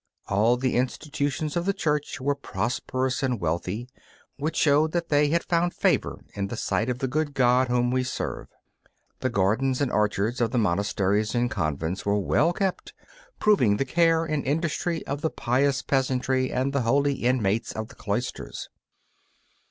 All 0.25 0.57
the 0.57 0.77
institutions 0.77 1.55
of 1.55 1.67
the 1.67 1.75
Church 1.75 2.19
were 2.19 2.33
prosperous 2.33 3.21
and 3.21 3.39
wealthy, 3.39 3.87
which 4.37 4.55
showed 4.55 4.93
that 4.93 5.09
they 5.09 5.27
had 5.27 5.43
found 5.43 5.75
favour 5.75 6.19
in 6.33 6.47
the 6.47 6.57
sight 6.57 6.89
of 6.89 6.97
the 6.97 7.07
good 7.07 7.35
God 7.35 7.67
whom 7.67 7.91
we 7.91 8.03
serve. 8.03 8.47
The 9.19 9.29
gardens 9.29 9.79
and 9.79 9.91
orchards 9.91 10.41
of 10.41 10.49
the 10.49 10.57
monasteries 10.57 11.35
and 11.35 11.51
convents 11.51 12.03
were 12.03 12.17
well 12.17 12.51
kept, 12.51 12.95
proving 13.39 13.77
the 13.77 13.85
care 13.85 14.25
and 14.25 14.43
industry 14.43 15.05
of 15.05 15.21
the 15.21 15.29
pious 15.29 15.83
peasantry 15.83 16.51
and 16.51 16.73
the 16.73 16.81
holy 16.81 17.13
inmates 17.23 17.71
of 17.71 17.89
the 17.89 17.95
cloisters. 17.95 18.69